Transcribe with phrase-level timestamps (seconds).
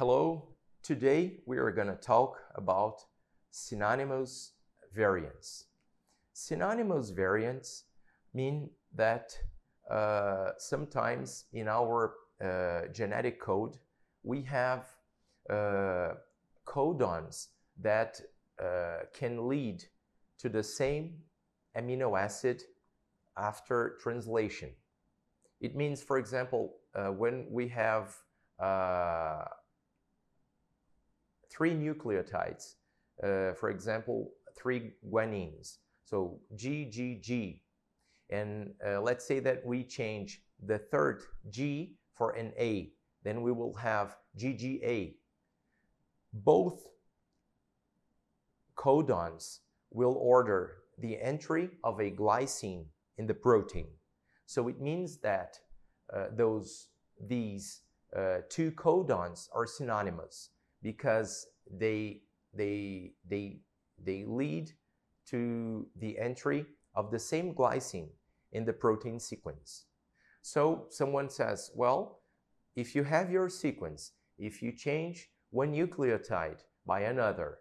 [0.00, 0.48] Hello,
[0.82, 3.04] today we are going to talk about
[3.50, 4.52] synonymous
[4.94, 5.66] variants.
[6.32, 7.84] Synonymous variants
[8.32, 9.36] mean that
[9.90, 13.76] uh, sometimes in our uh, genetic code
[14.22, 14.86] we have
[15.50, 16.14] uh,
[16.64, 17.48] codons
[17.78, 18.18] that
[18.58, 19.84] uh, can lead
[20.38, 21.12] to the same
[21.76, 22.62] amino acid
[23.36, 24.70] after translation.
[25.60, 28.16] It means, for example, uh, when we have
[28.60, 29.39] uh,
[31.60, 32.76] three nucleotides,
[33.22, 35.76] uh, for example, three guanines,
[36.06, 37.60] so GGG,
[38.30, 41.20] and uh, let's say that we change the third
[41.50, 42.92] G for an A,
[43.24, 45.16] then we will have GGA.
[46.32, 46.88] Both
[48.74, 49.58] codons
[49.90, 52.86] will order the entry of a glycine
[53.18, 53.88] in the protein.
[54.46, 55.58] So it means that
[56.10, 56.86] uh, those
[57.28, 57.82] these
[58.16, 60.48] uh, two codons are synonymous
[60.82, 62.22] because they
[62.54, 63.60] they they
[64.02, 64.72] they lead
[65.26, 68.08] to the entry of the same glycine
[68.52, 69.86] in the protein sequence.
[70.42, 72.22] So someone says, well,
[72.74, 77.58] if you have your sequence, if you change one nucleotide by another,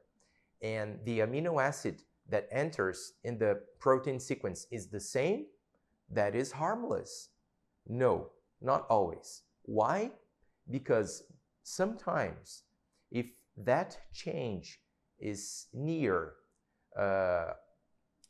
[0.61, 5.45] and the amino acid that enters in the protein sequence is the same,
[6.09, 7.29] that is harmless.
[7.87, 8.29] No,
[8.61, 9.43] not always.
[9.63, 10.11] Why?
[10.69, 11.23] Because
[11.63, 12.63] sometimes
[13.11, 13.31] if
[13.63, 14.79] that change
[15.19, 16.33] is near,
[16.97, 17.53] uh,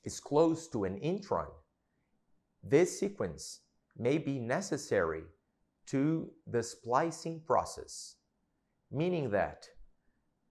[0.04, 1.48] is close to an intron,
[2.64, 3.62] this sequence
[3.98, 5.24] may be necessary
[5.86, 8.16] to the splicing process,
[8.92, 9.68] meaning that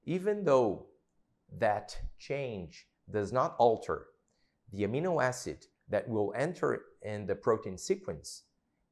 [0.05, 0.87] even though
[1.59, 4.07] that change does not alter
[4.73, 8.45] the amino acid that will enter in the protein sequence,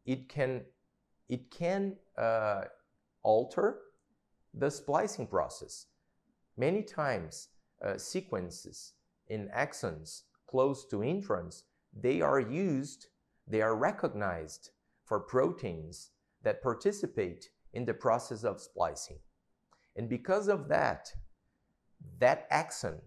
[0.05, 0.63] it can,
[1.29, 2.63] it can uh,
[3.23, 3.81] alter
[4.57, 5.87] the splicing process.
[6.57, 7.49] Many times,
[7.85, 8.95] uh, sequences
[9.29, 11.63] in exons close to introns,
[11.93, 13.09] they are used,
[13.47, 14.71] they are recognized
[15.05, 16.11] for proteins
[16.43, 19.19] that participate in the process of splicing.
[19.95, 21.13] And because of that,
[22.19, 23.01] that exon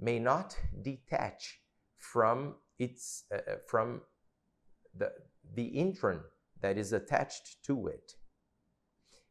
[0.00, 1.60] may not detach
[1.98, 4.00] from its uh, uh, from
[4.96, 5.12] the
[5.54, 6.20] the intron
[6.60, 8.14] that is attached to it.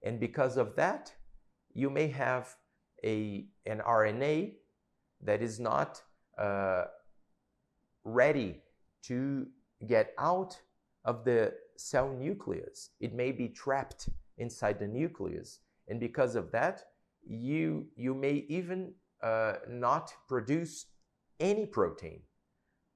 [0.03, 1.13] And because of that,
[1.73, 2.55] you may have
[3.03, 4.53] a an RNA
[5.21, 6.01] that is not
[6.37, 6.85] uh,
[8.03, 8.61] ready
[9.03, 9.47] to
[9.87, 10.59] get out
[11.05, 12.91] of the cell nucleus.
[12.99, 15.59] It may be trapped inside the nucleus.
[15.87, 16.83] And because of that,
[17.25, 20.87] you, you may even uh, not produce
[21.39, 22.21] any protein.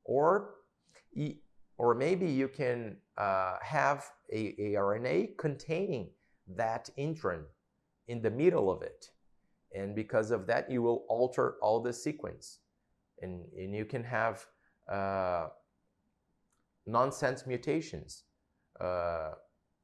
[0.04, 0.56] Or,
[1.78, 6.10] or maybe you can uh, have a, a RNA containing
[6.56, 7.44] that intron
[8.08, 9.10] in the middle of it.
[9.74, 12.60] And because of that, you will alter all the sequence.
[13.22, 14.46] And, and you can have
[14.92, 15.48] uh,
[16.86, 18.24] nonsense mutations,
[18.80, 19.32] uh,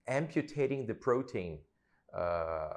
[0.08, 1.60] amputating the protein
[2.18, 2.74] uh,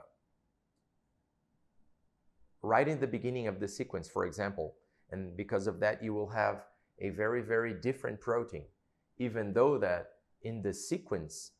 [2.62, 4.74] right in the beginning of the sequence, for example.
[5.10, 6.64] And because of that, you will have
[7.00, 8.64] a very, very different protein,
[9.18, 10.06] even though that
[10.42, 11.52] in the sequence,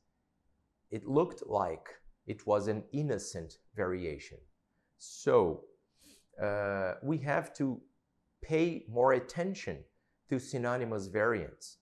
[0.91, 1.89] it looked like
[2.27, 4.39] it was an innocent variation.
[4.99, 5.65] So
[6.43, 7.81] uh, we have to
[8.43, 9.79] pay more attention
[10.29, 11.79] to synonymous variants.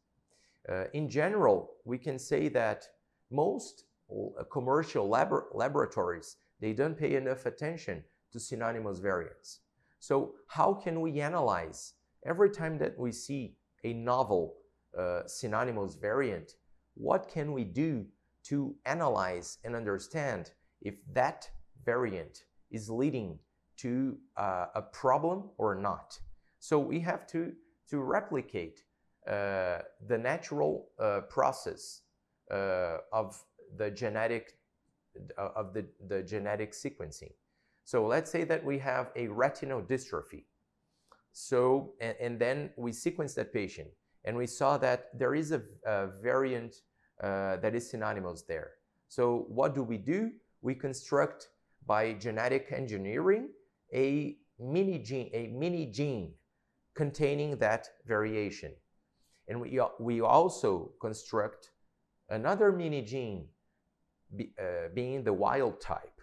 [0.69, 2.85] Uh, in general, we can say that
[3.31, 9.61] most uh, commercial lab laboratories, they don't pay enough attention to synonymous variants.
[9.99, 11.95] So how can we analyze
[12.27, 14.57] every time that we see a novel
[14.99, 16.53] uh, synonymous variant,
[16.95, 18.07] what can we do
[18.45, 21.49] to analyze and understand if that
[21.85, 23.39] variant is leading
[23.79, 26.19] to uh, a problem or not?
[26.59, 27.53] So we have to,
[27.91, 28.85] to replicate
[29.27, 32.03] uh, the natural uh, process
[32.51, 33.43] uh, of
[33.77, 34.59] the genetic
[35.39, 37.33] uh, of the, the genetic sequencing.
[37.85, 40.45] So let's say that we have a retinal dystrophy.
[41.33, 43.89] So, and, and then we sequence that patient
[44.25, 46.77] and we saw that there is a, a variant
[47.23, 48.73] uh, that is synonymous there.
[49.09, 50.33] So what do we do?
[50.63, 51.49] We construct
[51.87, 53.51] by genetic engineering
[53.93, 56.33] a mini gene, a mini gene
[56.95, 58.73] containing that variation.
[59.49, 61.71] And we, we also construct
[62.31, 63.49] another mini gene
[64.35, 66.21] be, uh, being the wild type,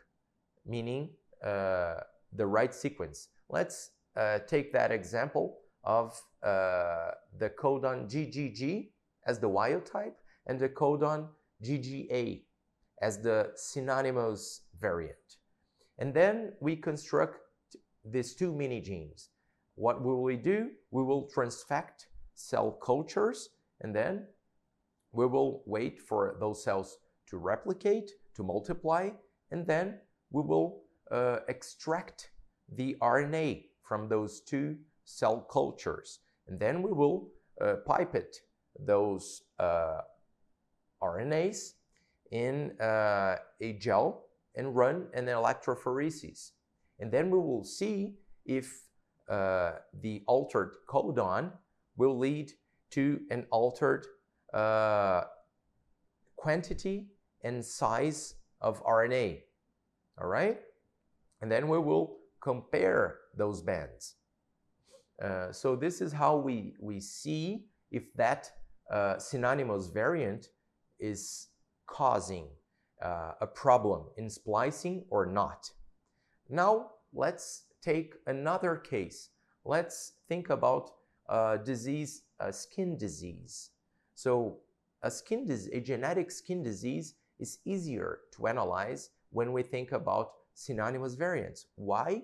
[0.66, 1.10] meaning
[1.46, 1.96] uh,
[2.34, 3.30] the right sequence.
[3.50, 8.90] Let's uh, take that example of uh, the codon GGG
[9.26, 10.18] as the wild type
[10.48, 11.28] and the codon
[11.64, 12.42] GGA
[13.02, 15.38] as the synonymous variant.
[15.98, 17.40] And then we construct
[18.04, 19.30] these two mini genes.
[19.76, 20.72] What will we do?
[20.92, 23.50] We will transfect cell cultures
[23.82, 24.28] and then
[25.12, 26.98] we will wait for those cells
[27.28, 29.10] to replicate, to multiply,
[29.52, 30.00] and then
[30.32, 32.32] we will uh, extract
[32.74, 36.20] the RNA from those two cell cultures.
[36.48, 37.30] And then we will
[37.60, 38.36] uh, pipette
[38.80, 40.02] those uh,
[41.03, 41.74] RNAs
[42.31, 44.25] in uh, a gel
[44.56, 46.51] and run an electrophoresis.
[47.00, 48.15] And then we will see
[48.45, 48.83] if
[49.30, 51.51] uh, the altered codon
[51.98, 52.51] will lead
[52.92, 54.06] to an altered
[54.53, 55.24] uh,
[56.36, 57.07] quantity
[57.44, 59.42] and size of RNA.
[60.19, 60.59] All right?
[61.42, 64.15] And then we will compare those bands.
[65.24, 68.51] Uh, so this is how we, we see if that
[68.92, 70.50] uh, synonymous variant
[71.01, 71.50] is
[71.88, 72.48] causing
[73.01, 75.69] uh, a problem in splicing or not.
[76.50, 79.30] Now let's take another case.
[79.65, 80.92] Let's think about
[81.27, 83.71] a disease, skin disease.
[84.15, 84.59] So
[85.01, 90.31] a skin disease, a genetic skin disease is easier to analyze when we think about
[90.54, 91.65] synonymous variants.
[91.75, 92.21] Why?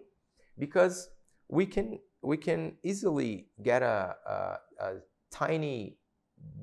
[0.59, 1.09] Because
[1.49, 4.93] we can we can easily get a, a, a
[5.31, 5.97] tiny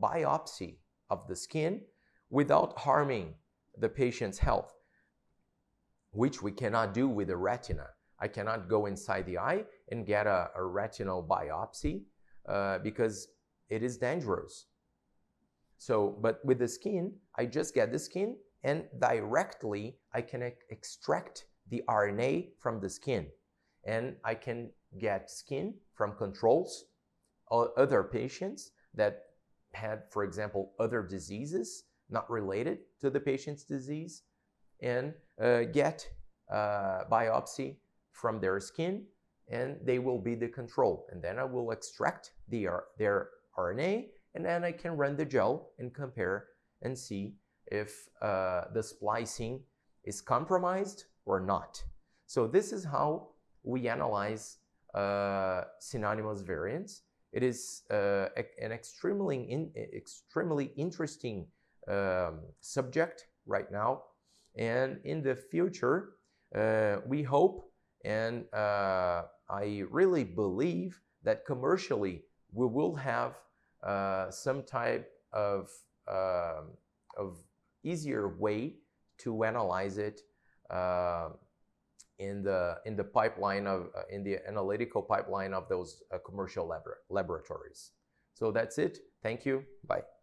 [0.00, 0.76] biopsy
[1.10, 1.80] of the skin
[2.34, 3.32] without harming
[3.78, 4.74] the patient's health,
[6.10, 7.86] which we cannot do with the retina.
[8.18, 12.02] I cannot go inside the eye and get a, a retinal biopsy
[12.48, 13.28] uh, because
[13.68, 14.66] it is dangerous.
[15.78, 20.50] So, but with the skin, I just get the skin and directly I can e
[20.70, 23.24] extract the RNA from the skin.
[23.84, 26.86] And I can get skin from controls,
[27.50, 29.14] other patients that
[29.72, 34.22] had, for example, other diseases not related to the patient's disease,
[34.82, 36.08] and uh, get
[36.52, 37.76] uh, biopsy
[38.12, 39.04] from their skin,
[39.48, 41.06] and they will be the control.
[41.10, 42.68] And then I will extract the,
[42.98, 43.28] their
[43.58, 46.46] RNA, and then I can run the gel and compare
[46.82, 47.34] and see
[47.66, 49.60] if uh, the splicing
[50.04, 51.82] is compromised or not.
[52.26, 53.28] So this is how
[53.62, 54.58] we analyze
[54.94, 57.02] uh, synonymous variants.
[57.32, 58.26] It is uh,
[58.60, 61.46] an extremely, in, extremely interesting
[61.88, 64.02] um, subject right now.
[64.56, 66.10] And in the future,
[66.54, 67.70] uh, we hope
[68.04, 72.22] and uh, I really believe that commercially
[72.52, 73.34] we will have
[73.82, 75.70] uh, some type of,
[76.08, 76.72] um,
[77.16, 77.38] of
[77.82, 78.76] easier way
[79.18, 80.20] to analyze it
[80.70, 81.30] uh,
[82.18, 86.68] in the in the pipeline of uh, in the analytical pipeline of those uh, commercial
[86.68, 87.90] labor laboratories.
[88.34, 88.98] So that's it.
[89.22, 89.64] Thank you.
[89.86, 90.13] Bye.